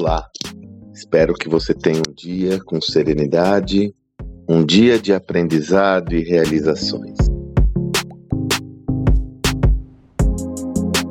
Olá! 0.00 0.24
Espero 0.94 1.34
que 1.34 1.48
você 1.48 1.74
tenha 1.74 1.98
um 1.98 2.14
dia 2.14 2.62
com 2.62 2.80
serenidade, 2.80 3.92
um 4.48 4.64
dia 4.64 4.96
de 4.96 5.12
aprendizado 5.12 6.14
e 6.14 6.22
realizações. 6.22 7.18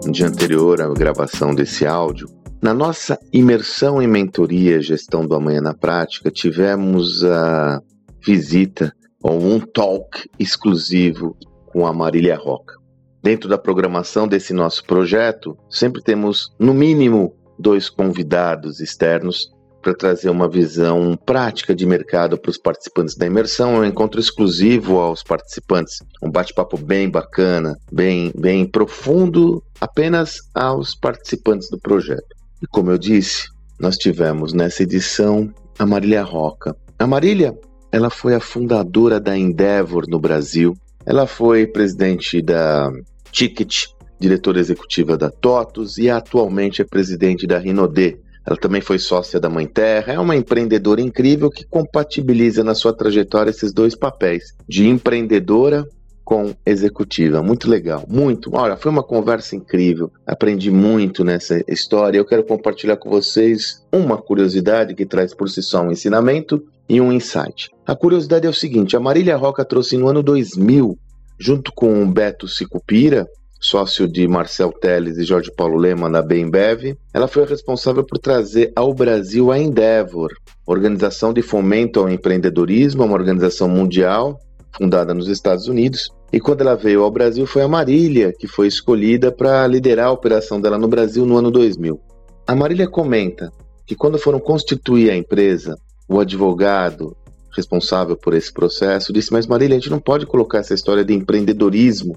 No 0.06 0.10
dia 0.10 0.28
anterior 0.28 0.82
à 0.82 0.88
gravação 0.94 1.54
desse 1.54 1.86
áudio, 1.86 2.30
na 2.62 2.74
nossa 2.74 3.20
imersão 3.34 4.02
em 4.02 4.08
mentoria 4.08 4.82
Gestão 4.82 5.28
do 5.28 5.36
Amanhã 5.36 5.60
na 5.60 5.74
Prática, 5.74 6.32
tivemos 6.32 7.26
a 7.26 7.82
visita 8.26 8.94
ou 9.22 9.38
um 9.38 9.60
talk 9.60 10.30
exclusivo 10.40 11.36
com 11.66 11.86
a 11.86 11.92
Marília 11.92 12.38
Roca. 12.38 12.76
Dentro 13.22 13.50
da 13.50 13.58
programação 13.58 14.30
desse 14.30 14.54
nosso 14.54 14.86
projeto, 14.86 15.58
sempre 15.70 16.02
temos, 16.02 16.54
no 16.58 16.74
mínimo, 16.74 17.36
dois 17.58 17.90
convidados 17.90 18.80
externos 18.80 19.50
para 19.82 19.96
trazer 19.96 20.30
uma 20.30 20.50
visão 20.50 21.18
prática 21.26 21.74
de 21.74 21.86
mercado 21.86 22.38
para 22.38 22.52
os 22.52 22.58
participantes 22.58 23.16
da 23.16 23.26
imersão, 23.26 23.76
é 23.76 23.80
um 23.80 23.86
encontro 23.86 24.20
exclusivo 24.20 25.00
aos 25.00 25.24
participantes, 25.24 26.00
um 26.22 26.30
bate-papo 26.30 26.78
bem 26.78 27.10
bacana, 27.10 27.78
bem, 27.92 28.32
bem 28.38 28.66
profundo, 28.66 29.64
apenas 29.80 30.40
aos 30.54 30.94
participantes 30.94 31.70
do 31.70 31.80
projeto. 31.80 32.36
E 32.62 32.68
como 32.68 32.92
eu 32.92 32.98
disse, 32.98 33.48
nós 33.80 33.96
tivemos 33.96 34.52
nessa 34.52 34.84
edição 34.84 35.54
a 35.80 35.86
Marília 35.86 36.24
Roca. 36.24 36.76
A 37.00 37.06
Marília, 37.06 37.58
ela 37.92 38.10
foi 38.10 38.34
a 38.34 38.40
fundadora 38.40 39.20
da 39.20 39.38
Endeavor 39.38 40.06
no 40.10 40.20
Brasil. 40.20 40.74
Ela 41.06 41.28
foi 41.28 41.68
presidente 41.68 42.42
da 42.42 42.92
Ticket, 43.32 43.86
diretora 44.20 44.60
executiva 44.60 45.18
da 45.18 45.30
TOTUS 45.30 45.98
e 45.98 46.10
atualmente 46.10 46.82
é 46.82 46.86
presidente 46.86 47.46
da 47.46 47.58
Rinode. 47.58 48.18
Ela 48.46 48.58
também 48.58 48.80
foi 48.80 48.98
sócia 48.98 49.40
da 49.40 49.50
Mãe 49.50 49.68
Terra, 49.68 50.14
é 50.14 50.20
uma 50.20 50.36
empreendedora 50.36 51.02
incrível 51.02 51.50
que 51.50 51.66
compatibiliza 51.66 52.64
na 52.64 52.74
sua 52.74 52.94
trajetória 52.94 53.50
esses 53.50 53.74
dois 53.74 53.94
papéis, 53.94 54.56
de 54.68 54.88
empreendedora 54.88 55.86
com 56.28 56.54
executiva. 56.66 57.42
Muito 57.42 57.70
legal, 57.70 58.04
muito. 58.06 58.50
Olha, 58.54 58.76
foi 58.76 58.92
uma 58.92 59.02
conversa 59.02 59.56
incrível. 59.56 60.12
Aprendi 60.26 60.70
muito 60.70 61.24
nessa 61.24 61.64
história. 61.70 62.18
Eu 62.18 62.26
quero 62.26 62.44
compartilhar 62.44 62.98
com 62.98 63.10
vocês 63.10 63.82
uma 63.94 64.18
curiosidade 64.18 64.94
que 64.94 65.06
traz 65.06 65.34
por 65.34 65.50
si 65.50 65.64
só 65.64 65.82
um 65.82 65.92
ensinamento 65.92 66.62
e 66.90 67.00
um 67.00 67.14
insight. 67.14 67.70
A 67.86 67.96
curiosidade 67.96 68.46
é 68.46 68.50
o 68.50 68.54
seguinte: 68.54 68.98
a 68.98 69.00
Marília 69.00 69.38
Roca 69.38 69.64
trouxe 69.64 69.98
no 69.98 70.10
ano 70.10 70.22
2000, 70.22 70.98
junto 71.40 71.72
com 71.74 72.04
o 72.04 72.06
Beto 72.06 72.46
Sicupira, 72.46 73.26
sócio 73.60 74.08
de 74.08 74.28
Marcel 74.28 74.72
Teles 74.72 75.18
e 75.18 75.24
Jorge 75.24 75.52
Paulo 75.52 75.78
Lema 75.78 76.10
na 76.10 76.22
Bembev, 76.22 76.96
ela 77.14 77.28
foi 77.28 77.46
responsável 77.46 78.04
por 78.04 78.18
trazer 78.18 78.72
ao 78.76 78.94
Brasil 78.94 79.52
a 79.52 79.58
Endeavor, 79.58 80.30
organização 80.66 81.34
de 81.34 81.42
fomento 81.42 82.00
ao 82.00 82.10
empreendedorismo, 82.10 83.04
uma 83.04 83.16
organização 83.16 83.68
mundial 83.68 84.40
fundada 84.78 85.14
nos 85.14 85.28
Estados 85.28 85.68
Unidos. 85.68 86.10
E 86.32 86.40
quando 86.40 86.62
ela 86.62 86.76
veio 86.76 87.04
ao 87.04 87.12
Brasil, 87.12 87.48
foi 87.48 87.64
a 87.64 87.68
Marília 87.68 88.34
que 88.38 88.48
foi 88.48 88.68
escolhida 88.68 89.32
para 89.32 89.66
liderar 89.66 90.08
a 90.08 90.12
operação 90.12 90.62
dela 90.62 90.78
no 90.78 90.88
Brasil 90.88 91.26
no 91.26 91.38
ano 91.38 91.50
2000. 91.50 92.00
A 92.46 92.56
Marília 92.56 92.88
comenta 92.88 93.52
que 93.86 93.96
quando 93.96 94.20
foram 94.20 94.40
constituir 94.40 95.10
a 95.10 95.16
empresa, 95.16 95.76
o 96.08 96.20
advogado 96.20 97.16
responsável 97.56 98.16
por 98.16 98.34
esse 98.34 98.54
processo 98.54 99.12
disse: 99.12 99.34
Mas 99.34 99.48
Marília, 99.48 99.76
a 99.76 99.80
gente 99.80 99.90
não 99.90 100.00
pode 100.00 100.26
colocar 100.26 100.60
essa 100.60 100.74
história 100.74 101.04
de 101.04 101.14
empreendedorismo 101.14 102.16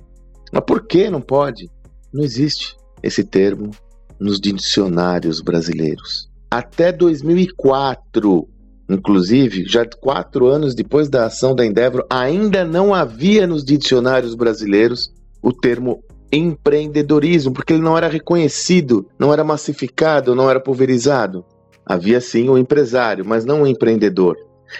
mas 0.50 0.64
por 0.64 0.86
que 0.86 1.08
não 1.08 1.20
pode? 1.20 1.70
Não 2.12 2.24
existe 2.24 2.76
esse 3.02 3.24
termo 3.24 3.70
nos 4.18 4.40
dicionários 4.40 5.40
brasileiros. 5.40 6.28
Até 6.50 6.92
2004, 6.92 8.48
inclusive, 8.88 9.64
já 9.66 9.86
quatro 9.86 10.46
anos 10.48 10.74
depois 10.74 11.08
da 11.08 11.26
ação 11.26 11.54
da 11.54 11.64
Endeavor, 11.64 12.04
ainda 12.10 12.64
não 12.64 12.92
havia 12.92 13.46
nos 13.46 13.64
dicionários 13.64 14.34
brasileiros 14.34 15.12
o 15.40 15.52
termo 15.52 16.02
empreendedorismo, 16.32 17.52
porque 17.52 17.72
ele 17.72 17.82
não 17.82 17.96
era 17.96 18.08
reconhecido, 18.08 19.08
não 19.18 19.32
era 19.32 19.42
massificado, 19.42 20.34
não 20.34 20.50
era 20.50 20.60
pulverizado. 20.60 21.44
Havia 21.84 22.20
sim 22.20 22.48
o 22.48 22.58
empresário, 22.58 23.24
mas 23.24 23.44
não 23.44 23.62
o 23.62 23.66
empreendedor. 23.66 24.36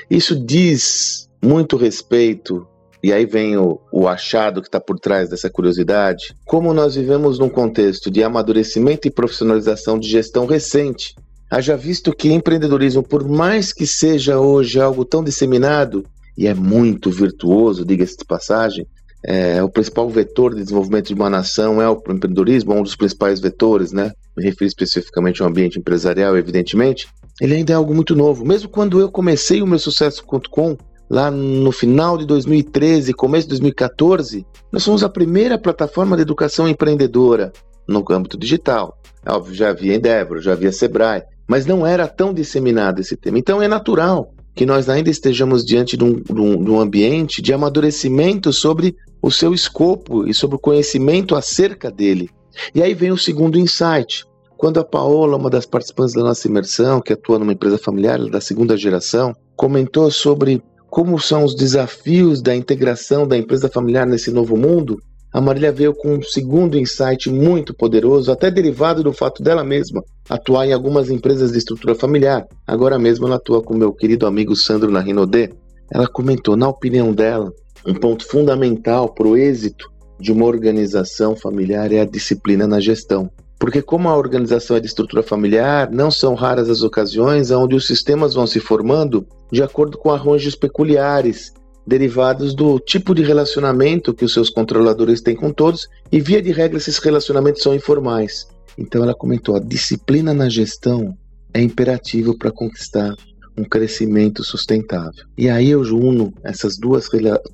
Isso 0.08 0.38
diz 0.38 1.28
muito 1.42 1.76
respeito 1.76 2.66
e 3.02 3.12
aí 3.12 3.24
vem 3.24 3.56
o, 3.56 3.80
o 3.92 4.06
achado 4.06 4.60
que 4.60 4.68
está 4.68 4.80
por 4.80 4.98
trás 4.98 5.30
dessa 5.30 5.48
curiosidade. 5.48 6.34
Como 6.44 6.74
nós 6.74 6.94
vivemos 6.94 7.38
num 7.38 7.48
contexto 7.48 8.10
de 8.10 8.22
amadurecimento 8.22 9.08
e 9.08 9.10
profissionalização 9.10 9.98
de 9.98 10.08
gestão 10.08 10.46
recente, 10.46 11.14
haja 11.50 11.76
visto 11.76 12.12
que 12.12 12.32
empreendedorismo, 12.32 13.02
por 13.02 13.26
mais 13.26 13.72
que 13.72 13.86
seja 13.86 14.38
hoje 14.38 14.80
algo 14.80 15.04
tão 15.04 15.24
disseminado, 15.24 16.04
e 16.36 16.46
é 16.46 16.54
muito 16.54 17.10
virtuoso, 17.10 17.84
diga-se 17.84 18.16
de 18.16 18.24
passagem, 18.24 18.86
é, 19.22 19.62
o 19.62 19.68
principal 19.68 20.08
vetor 20.08 20.54
de 20.54 20.62
desenvolvimento 20.62 21.08
de 21.08 21.14
uma 21.14 21.28
nação 21.28 21.80
é 21.80 21.88
o 21.88 21.92
empreendedorismo, 21.92 22.74
um 22.74 22.82
dos 22.82 22.96
principais 22.96 23.38
vetores, 23.38 23.92
né? 23.92 24.12
Me 24.36 24.44
refiro 24.44 24.68
especificamente 24.68 25.42
ao 25.42 25.48
ambiente 25.48 25.78
empresarial, 25.78 26.36
evidentemente. 26.38 27.06
Ele 27.40 27.54
ainda 27.54 27.72
é 27.72 27.76
algo 27.76 27.94
muito 27.94 28.14
novo. 28.14 28.44
Mesmo 28.46 28.68
quando 28.68 28.98
eu 28.98 29.10
comecei 29.10 29.60
o 29.60 29.66
meu 29.66 29.78
sucesso.com, 29.78 30.76
lá 31.10 31.28
no 31.28 31.72
final 31.72 32.16
de 32.16 32.24
2013, 32.24 33.12
começo 33.12 33.46
de 33.46 33.50
2014, 33.50 34.46
nós 34.70 34.84
fomos 34.84 35.02
a 35.02 35.08
primeira 35.08 35.58
plataforma 35.58 36.14
de 36.14 36.22
educação 36.22 36.68
empreendedora 36.68 37.52
no 37.88 38.04
âmbito 38.10 38.38
digital. 38.38 38.96
É 39.26 39.32
óbvio, 39.32 39.52
já 39.52 39.70
havia 39.70 39.96
Endeavor, 39.96 40.40
já 40.40 40.52
havia 40.52 40.70
Sebrae, 40.70 41.24
mas 41.48 41.66
não 41.66 41.84
era 41.84 42.06
tão 42.06 42.32
disseminado 42.32 43.00
esse 43.00 43.16
tema. 43.16 43.38
Então 43.38 43.60
é 43.60 43.66
natural 43.66 44.32
que 44.54 44.64
nós 44.64 44.88
ainda 44.88 45.10
estejamos 45.10 45.64
diante 45.64 45.96
de 45.96 46.04
um, 46.04 46.14
de 46.14 46.40
um, 46.40 46.62
de 46.62 46.70
um 46.70 46.80
ambiente 46.80 47.42
de 47.42 47.52
amadurecimento 47.52 48.52
sobre 48.52 48.94
o 49.20 49.30
seu 49.30 49.52
escopo 49.52 50.28
e 50.28 50.32
sobre 50.32 50.56
o 50.56 50.60
conhecimento 50.60 51.34
acerca 51.34 51.90
dele. 51.90 52.30
E 52.74 52.82
aí 52.82 52.94
vem 52.94 53.10
o 53.10 53.18
segundo 53.18 53.58
insight. 53.58 54.24
Quando 54.56 54.78
a 54.78 54.84
Paola, 54.84 55.36
uma 55.36 55.50
das 55.50 55.66
participantes 55.66 56.14
da 56.14 56.22
nossa 56.22 56.46
imersão, 56.46 57.00
que 57.00 57.12
atua 57.12 57.38
numa 57.38 57.52
empresa 57.52 57.78
familiar 57.78 58.18
da 58.26 58.40
segunda 58.40 58.76
geração, 58.76 59.34
comentou 59.56 60.10
sobre 60.10 60.62
como 60.90 61.18
são 61.20 61.44
os 61.44 61.54
desafios 61.54 62.42
da 62.42 62.54
integração 62.54 63.26
da 63.26 63.38
empresa 63.38 63.68
familiar 63.68 64.04
nesse 64.04 64.30
novo 64.32 64.56
mundo, 64.56 64.98
a 65.32 65.40
Marília 65.40 65.70
veio 65.70 65.94
com 65.94 66.16
um 66.16 66.22
segundo 66.22 66.76
insight 66.76 67.30
muito 67.30 67.72
poderoso, 67.72 68.32
até 68.32 68.50
derivado 68.50 69.04
do 69.04 69.12
fato 69.12 69.42
dela 69.42 69.62
mesma 69.62 70.02
atuar 70.28 70.66
em 70.66 70.72
algumas 70.72 71.08
empresas 71.08 71.52
de 71.52 71.58
estrutura 71.58 71.94
familiar. 71.94 72.44
Agora 72.66 72.98
mesmo 72.98 73.26
ela 73.26 73.36
atua 73.36 73.62
com 73.62 73.76
meu 73.76 73.92
querido 73.92 74.26
amigo 74.26 74.56
Sandro 74.56 74.90
na 74.90 75.00
Rinodê. 75.00 75.50
Ela 75.92 76.08
comentou, 76.08 76.56
na 76.56 76.68
opinião 76.68 77.12
dela, 77.12 77.52
um 77.86 77.94
ponto 77.94 78.26
fundamental 78.26 79.14
para 79.14 79.28
o 79.28 79.36
êxito 79.36 79.88
de 80.18 80.32
uma 80.32 80.44
organização 80.44 81.36
familiar 81.36 81.92
é 81.92 82.00
a 82.00 82.04
disciplina 82.04 82.66
na 82.66 82.80
gestão. 82.80 83.30
Porque, 83.60 83.82
como 83.82 84.08
a 84.08 84.16
organização 84.16 84.74
é 84.74 84.80
de 84.80 84.86
estrutura 84.86 85.22
familiar, 85.22 85.90
não 85.90 86.10
são 86.10 86.34
raras 86.34 86.70
as 86.70 86.80
ocasiões 86.80 87.50
onde 87.50 87.76
os 87.76 87.86
sistemas 87.86 88.32
vão 88.32 88.46
se 88.46 88.58
formando 88.58 89.26
de 89.52 89.62
acordo 89.62 89.98
com 89.98 90.10
arranjos 90.10 90.56
peculiares, 90.56 91.52
derivados 91.86 92.54
do 92.54 92.80
tipo 92.80 93.14
de 93.14 93.22
relacionamento 93.22 94.14
que 94.14 94.24
os 94.24 94.32
seus 94.32 94.48
controladores 94.48 95.20
têm 95.20 95.36
com 95.36 95.52
todos, 95.52 95.86
e 96.10 96.20
via 96.20 96.40
de 96.40 96.50
regra 96.50 96.78
esses 96.78 96.96
relacionamentos 96.96 97.62
são 97.62 97.74
informais. 97.74 98.48
Então 98.78 99.02
ela 99.02 99.14
comentou: 99.14 99.54
a 99.54 99.60
disciplina 99.60 100.32
na 100.32 100.48
gestão 100.48 101.14
é 101.52 101.60
imperativo 101.60 102.38
para 102.38 102.50
conquistar 102.50 103.14
um 103.58 103.64
crescimento 103.64 104.42
sustentável. 104.42 105.26
E 105.36 105.50
aí 105.50 105.68
eu 105.68 105.82
uno 105.82 106.32
essas 106.42 106.78
duas 106.78 107.08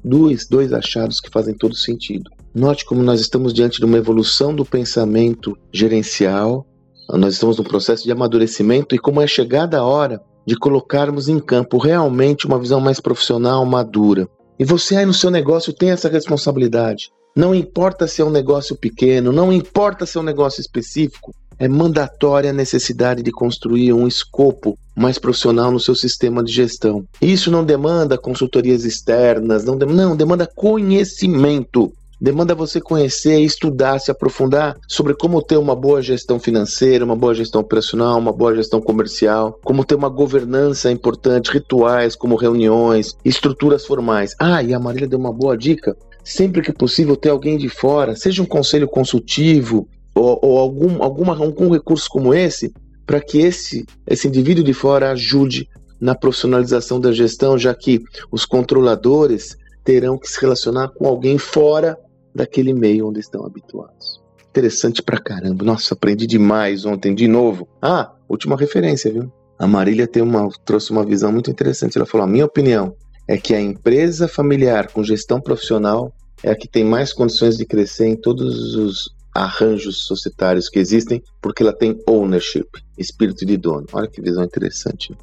dois, 0.05 0.47
dois 0.47 0.73
achados 0.73 1.19
que 1.19 1.31
fazem 1.31 1.55
todo 1.55 1.75
sentido. 1.75 2.31
Note 2.59 2.87
como 2.87 3.03
nós 3.03 3.21
estamos 3.21 3.53
diante 3.53 3.79
de 3.79 3.85
uma 3.85 3.99
evolução 3.99 4.55
do 4.55 4.65
pensamento 4.65 5.59
gerencial, 5.71 6.65
nós 7.11 7.35
estamos 7.35 7.59
num 7.59 7.63
processo 7.63 8.03
de 8.03 8.11
amadurecimento 8.11 8.95
e 8.95 8.99
como 8.99 9.21
é 9.21 9.27
chegada 9.27 9.79
a 9.79 9.85
hora 9.85 10.23
de 10.47 10.57
colocarmos 10.57 11.29
em 11.29 11.39
campo 11.39 11.77
realmente 11.77 12.47
uma 12.47 12.59
visão 12.59 12.81
mais 12.81 12.99
profissional, 12.99 13.63
madura. 13.67 14.27
E 14.59 14.65
você 14.65 14.97
aí 14.97 15.05
no 15.05 15.13
seu 15.13 15.31
negócio 15.31 15.71
tem 15.71 15.91
essa 15.91 16.09
responsabilidade. 16.09 17.11
Não 17.37 17.55
importa 17.55 18.07
se 18.07 18.23
é 18.23 18.25
um 18.25 18.31
negócio 18.31 18.75
pequeno, 18.75 19.33
não 19.33 19.53
importa 19.53 20.07
se 20.07 20.17
é 20.17 20.21
um 20.23 20.25
negócio 20.25 20.63
específico, 20.63 21.35
é 21.59 21.69
mandatória 21.69 22.49
a 22.49 22.55
necessidade 22.55 23.23
de 23.23 23.33
construir 23.33 23.93
um 23.93 24.09
escopo 24.09 24.79
mais 24.97 25.19
profissional 25.19 25.71
no 25.71 25.79
seu 25.79 25.95
sistema 25.95 26.43
de 26.43 26.55
gestão. 26.55 27.05
Isso 27.21 27.51
não 27.51 27.63
demanda 27.63 28.17
consultorias 28.17 28.87
externas, 28.87 29.63
não, 29.63 29.77
não 29.77 30.17
demanda 30.17 30.49
conhecimento 30.57 31.93
demanda 32.21 32.55
você 32.55 32.81
conhecer, 32.81 33.41
estudar, 33.41 33.99
se 33.99 34.11
aprofundar 34.11 34.77
sobre 34.89 35.15
como 35.15 35.43
ter 35.43 35.57
uma 35.57 35.77
boa 35.77 36.01
gestão 36.01 36.39
financeira, 36.39 37.05
uma 37.05 37.17
boa 37.17 37.35
gestão 37.35 37.61
operacional, 37.61 38.19
uma 38.19 38.33
boa 38.33 38.55
gestão 38.55 38.81
comercial, 38.81 39.59
como 39.65 39.85
ter 39.85 39.95
uma 39.95 40.09
governança 40.09 40.91
importante, 40.91 41.51
rituais 41.51 42.17
como 42.17 42.37
reuniões, 42.37 43.15
estruturas 43.25 43.85
formais. 43.85 44.35
Ah, 44.41 44.63
e 44.63 44.73
a 44.73 44.81
Marília 44.81 45.09
deu 45.09 45.19
uma 45.19 45.33
boa 45.33 45.57
dica. 45.57 45.97
Sempre 46.25 46.63
que 46.63 46.73
possível, 46.73 47.17
ter 47.17 47.29
alguém 47.29 47.57
de 47.57 47.69
fora, 47.69 48.17
seja 48.17 48.43
um 48.43 48.47
conselho 48.47 48.89
consultivo 48.89 49.89
ou, 50.15 50.39
ou 50.43 50.59
algum, 50.59 51.03
alguma, 51.03 51.37
algum 51.37 51.71
recurso 51.71 52.09
como 52.11 52.35
esse, 52.35 52.73
para 53.07 53.21
que 53.21 53.39
esse, 53.39 53.85
esse 54.07 54.27
indivíduo 54.27 54.65
de 54.65 54.73
fora 54.73 55.13
ajude 55.13 55.69
na 56.01 56.15
profissionalização 56.15 57.01
da 57.01 57.13
gestão, 57.13 57.57
já 57.57 57.73
que 57.75 58.03
os 58.31 58.45
controladores 58.45 59.57
terão 59.85 60.19
que 60.19 60.29
se 60.29 60.41
relacionar 60.41 60.89
com 60.89 61.07
alguém 61.07 61.39
fora 61.39 61.97
daquele 62.37 62.73
meio 62.73 63.09
onde 63.09 63.21
estão 63.21 63.45
habituados. 63.45 64.23
Interessante 64.51 65.03
pra 65.03 65.19
caramba. 65.19 65.65
Nossa, 65.65 65.95
aprendi 65.95 66.27
demais 66.27 66.85
ontem 66.85 67.15
de 67.15 67.27
novo. 67.27 67.69
Ah, 67.81 68.13
última 68.29 68.57
referência, 68.57 69.13
viu? 69.13 69.33
A 69.59 69.67
Marília 69.67 70.07
tem 70.07 70.23
uma, 70.23 70.49
trouxe 70.65 70.91
uma 70.91 71.05
visão 71.05 71.33
muito 71.33 71.51
interessante. 71.51 71.97
Ela 71.97 72.07
falou: 72.07 72.27
a 72.27 72.31
minha 72.31 72.45
opinião 72.45 72.95
é 73.27 73.37
que 73.37 73.55
a 73.55 73.61
empresa 73.61 74.29
familiar 74.29 74.93
com 74.93 75.03
gestão 75.03 75.41
profissional 75.41 76.13
é 76.43 76.51
a 76.51 76.57
que 76.57 76.69
tem 76.69 76.85
mais 76.85 77.13
condições 77.13 77.57
de 77.57 77.65
crescer 77.65 78.07
em 78.07 78.17
todos 78.17 78.75
os 78.75 79.15
arranjos 79.35 80.07
societários 80.07 80.69
que 80.69 80.79
existem, 80.79 81.23
porque 81.43 81.63
ela 81.63 81.73
tem 81.73 81.99
ownership, 82.09 82.69
espírito 82.97 83.45
de 83.45 83.57
dono. 83.57 83.87
Olha 83.93 84.09
que 84.09 84.23
visão 84.23 84.45
interessante. 84.45 85.15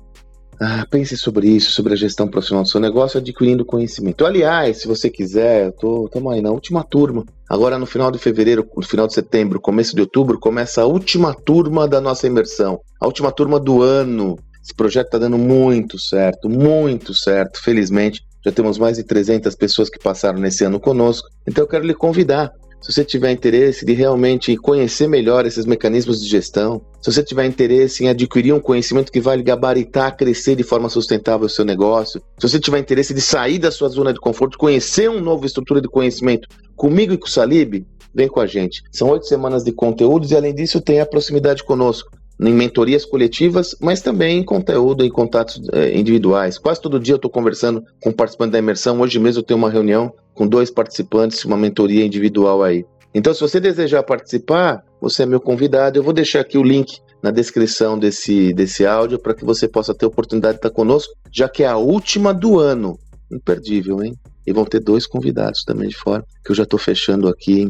Ah, 0.59 0.85
pense 0.89 1.17
sobre 1.17 1.47
isso, 1.47 1.71
sobre 1.71 1.93
a 1.93 1.97
gestão 1.97 2.27
profissional 2.27 2.63
do 2.63 2.69
seu 2.69 2.79
negócio, 2.79 3.19
adquirindo 3.19 3.65
conhecimento. 3.65 4.25
Aliás, 4.25 4.77
se 4.77 4.87
você 4.87 5.09
quiser, 5.09 5.67
eu 5.67 5.71
tô, 5.71 6.29
aí 6.29 6.41
na 6.41 6.51
última 6.51 6.83
turma. 6.83 7.25
Agora 7.49 7.77
no 7.77 7.85
final 7.85 8.11
de 8.11 8.19
fevereiro, 8.19 8.67
no 8.75 8.83
final 8.83 9.07
de 9.07 9.13
setembro, 9.13 9.59
começo 9.59 9.95
de 9.95 10.01
outubro, 10.01 10.39
começa 10.39 10.81
a 10.81 10.85
última 10.85 11.33
turma 11.33 11.87
da 11.87 11.99
nossa 11.99 12.27
imersão. 12.27 12.79
A 12.99 13.05
última 13.05 13.31
turma 13.31 13.59
do 13.59 13.81
ano. 13.81 14.37
Esse 14.63 14.73
projeto 14.73 15.07
está 15.07 15.17
dando 15.17 15.37
muito 15.37 15.99
certo, 15.99 16.49
muito 16.49 17.13
certo. 17.13 17.61
Felizmente, 17.61 18.21
já 18.45 18.51
temos 18.51 18.77
mais 18.77 18.97
de 18.97 19.03
300 19.03 19.55
pessoas 19.55 19.89
que 19.89 19.99
passaram 19.99 20.39
nesse 20.39 20.63
ano 20.63 20.79
conosco. 20.79 21.27
Então 21.47 21.63
eu 21.63 21.67
quero 21.67 21.85
lhe 21.85 21.93
convidar 21.93 22.51
se 22.83 22.91
você 22.91 23.05
tiver 23.05 23.31
interesse 23.31 23.85
de 23.85 23.93
realmente 23.93 24.57
conhecer 24.57 25.07
melhor 25.07 25.45
esses 25.45 25.65
mecanismos 25.65 26.21
de 26.21 26.27
gestão, 26.27 26.81
se 27.01 27.09
você 27.09 27.23
tiver 27.23 27.45
interesse 27.45 28.03
em 28.03 28.09
adquirir 28.09 28.53
um 28.53 28.59
conhecimento 28.59 29.09
que 29.09 29.21
vai 29.21 29.37
lhe 29.37 29.43
gabaritar, 29.43 30.17
crescer 30.17 30.57
de 30.57 30.63
forma 30.63 30.89
sustentável 30.89 31.45
o 31.45 31.49
seu 31.49 31.63
negócio, 31.63 32.21
se 32.37 32.49
você 32.49 32.59
tiver 32.59 32.79
interesse 32.79 33.13
de 33.13 33.21
sair 33.21 33.57
da 33.57 33.71
sua 33.71 33.87
zona 33.87 34.11
de 34.11 34.19
conforto, 34.19 34.57
conhecer 34.57 35.09
uma 35.09 35.21
nova 35.21 35.45
estrutura 35.45 35.79
de 35.79 35.87
conhecimento 35.87 36.45
comigo 36.75 37.13
e 37.13 37.17
com 37.17 37.25
o 37.25 37.29
Salib, 37.29 37.85
vem 38.13 38.27
com 38.27 38.41
a 38.41 38.45
gente. 38.45 38.83
São 38.91 39.09
oito 39.11 39.27
semanas 39.27 39.63
de 39.63 39.71
conteúdos 39.71 40.31
e, 40.31 40.35
além 40.35 40.53
disso, 40.53 40.81
tem 40.81 40.99
a 40.99 41.05
proximidade 41.05 41.63
conosco 41.63 42.11
em 42.47 42.53
mentorias 42.53 43.05
coletivas, 43.05 43.75
mas 43.79 44.01
também 44.01 44.39
em 44.39 44.43
conteúdo, 44.43 45.05
em 45.05 45.09
contatos 45.09 45.61
eh, 45.71 45.97
individuais. 45.97 46.57
Quase 46.57 46.81
todo 46.81 46.99
dia 46.99 47.13
eu 47.13 47.17
estou 47.17 47.31
conversando 47.31 47.83
com 48.01 48.09
um 48.09 48.13
participante 48.13 48.51
da 48.51 48.59
imersão. 48.59 48.99
Hoje 48.99 49.17
mesmo 49.19 49.39
eu 49.39 49.45
tenho 49.45 49.57
uma 49.57 49.69
reunião 49.69 50.13
com 50.33 50.47
dois 50.47 50.69
participantes, 50.69 51.45
uma 51.45 51.57
mentoria 51.57 52.05
individual 52.05 52.61
aí. 52.61 52.85
Então, 53.13 53.33
se 53.33 53.41
você 53.41 53.59
desejar 53.59 54.03
participar, 54.03 54.83
você 54.99 55.23
é 55.23 55.25
meu 55.25 55.39
convidado. 55.39 55.97
Eu 55.97 56.03
vou 56.03 56.13
deixar 56.13 56.39
aqui 56.39 56.57
o 56.57 56.63
link 56.63 56.99
na 57.21 57.31
descrição 57.31 57.97
desse, 57.97 58.53
desse 58.53 58.85
áudio 58.85 59.19
para 59.19 59.33
que 59.33 59.45
você 59.45 59.67
possa 59.67 59.93
ter 59.93 60.05
a 60.05 60.09
oportunidade 60.09 60.55
de 60.55 60.59
estar 60.59 60.71
conosco, 60.71 61.13
já 61.31 61.47
que 61.47 61.63
é 61.63 61.67
a 61.67 61.77
última 61.77 62.33
do 62.33 62.59
ano. 62.59 62.97
Imperdível, 63.31 64.03
hein? 64.03 64.13
E 64.45 64.51
vão 64.51 64.65
ter 64.65 64.81
dois 64.81 65.07
convidados 65.07 65.63
também 65.63 65.87
de 65.87 65.95
fora, 65.95 66.25
que 66.43 66.51
eu 66.51 66.55
já 66.55 66.63
estou 66.63 66.79
fechando 66.79 67.29
aqui, 67.29 67.69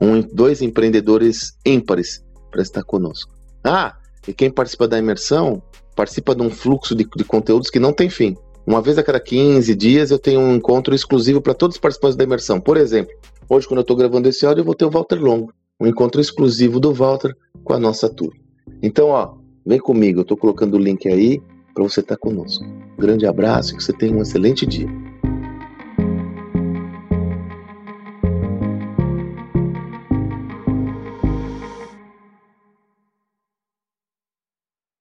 um, 0.00 0.22
dois 0.22 0.62
empreendedores 0.62 1.52
ímpares 1.66 2.24
para 2.50 2.62
estar 2.62 2.82
conosco. 2.82 3.30
Ah, 3.62 3.94
e 4.26 4.32
quem 4.32 4.50
participa 4.50 4.88
da 4.88 4.98
imersão 4.98 5.62
participa 5.94 6.34
de 6.34 6.42
um 6.42 6.50
fluxo 6.50 6.94
de, 6.94 7.06
de 7.16 7.24
conteúdos 7.24 7.70
que 7.70 7.78
não 7.78 7.92
tem 7.92 8.10
fim. 8.10 8.36
Uma 8.66 8.82
vez 8.82 8.98
a 8.98 9.02
cada 9.02 9.20
15 9.20 9.74
dias 9.74 10.10
eu 10.10 10.18
tenho 10.18 10.40
um 10.40 10.54
encontro 10.54 10.94
exclusivo 10.94 11.40
para 11.40 11.54
todos 11.54 11.76
os 11.76 11.80
participantes 11.80 12.16
da 12.16 12.24
imersão. 12.24 12.60
Por 12.60 12.76
exemplo, 12.76 13.14
hoje, 13.48 13.66
quando 13.66 13.78
eu 13.78 13.82
estou 13.82 13.96
gravando 13.96 14.28
esse 14.28 14.44
áudio, 14.44 14.62
eu 14.62 14.64
vou 14.64 14.74
ter 14.74 14.84
o 14.84 14.90
Walter 14.90 15.22
Longo, 15.22 15.52
um 15.80 15.86
encontro 15.86 16.20
exclusivo 16.20 16.80
do 16.80 16.92
Walter 16.92 17.34
com 17.62 17.72
a 17.72 17.78
nossa 17.78 18.08
turma. 18.08 18.40
Então, 18.82 19.08
ó, 19.08 19.36
vem 19.64 19.78
comigo, 19.78 20.18
eu 20.18 20.22
estou 20.22 20.36
colocando 20.36 20.74
o 20.74 20.78
link 20.78 21.08
aí 21.08 21.40
para 21.72 21.84
você 21.84 22.00
estar 22.00 22.16
tá 22.16 22.20
conosco. 22.20 22.64
Um 22.64 23.00
grande 23.00 23.26
abraço 23.26 23.72
e 23.72 23.76
que 23.76 23.84
você 23.84 23.92
tenha 23.92 24.16
um 24.16 24.22
excelente 24.22 24.66
dia. 24.66 24.88